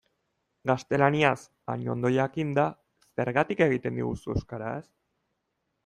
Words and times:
Gaztelaniaz 0.69 1.35
hain 1.73 1.85
ondo 1.95 2.11
jakinda, 2.15 2.65
zergatik 3.23 3.63
egiten 3.69 4.01
diguzu 4.03 4.35
euskaraz? 4.39 4.85